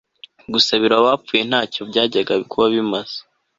[0.53, 3.17] gusabira abapfuye nta cyo byajyaga kuba bimaze